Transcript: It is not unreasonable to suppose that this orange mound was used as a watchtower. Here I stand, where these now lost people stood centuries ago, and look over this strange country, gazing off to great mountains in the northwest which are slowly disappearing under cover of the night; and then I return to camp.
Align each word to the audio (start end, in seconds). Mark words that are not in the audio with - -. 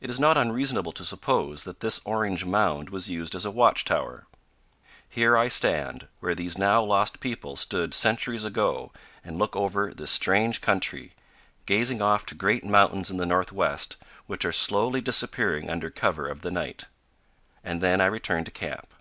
It 0.00 0.10
is 0.10 0.18
not 0.18 0.36
unreasonable 0.36 0.90
to 0.90 1.04
suppose 1.04 1.62
that 1.62 1.78
this 1.78 2.00
orange 2.04 2.44
mound 2.44 2.90
was 2.90 3.08
used 3.08 3.36
as 3.36 3.44
a 3.44 3.52
watchtower. 3.52 4.26
Here 5.08 5.36
I 5.36 5.46
stand, 5.46 6.08
where 6.18 6.34
these 6.34 6.58
now 6.58 6.82
lost 6.82 7.20
people 7.20 7.54
stood 7.54 7.94
centuries 7.94 8.44
ago, 8.44 8.90
and 9.22 9.38
look 9.38 9.54
over 9.54 9.94
this 9.94 10.10
strange 10.10 10.60
country, 10.60 11.12
gazing 11.66 12.02
off 12.02 12.26
to 12.26 12.34
great 12.34 12.64
mountains 12.64 13.12
in 13.12 13.16
the 13.16 13.24
northwest 13.26 13.96
which 14.26 14.44
are 14.44 14.50
slowly 14.50 15.00
disappearing 15.00 15.70
under 15.70 15.88
cover 15.88 16.26
of 16.26 16.40
the 16.40 16.50
night; 16.50 16.88
and 17.62 17.80
then 17.80 18.00
I 18.00 18.06
return 18.06 18.42
to 18.46 18.50
camp. 18.50 18.92